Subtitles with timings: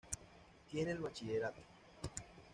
[0.67, 1.61] Tiene el bachillerato.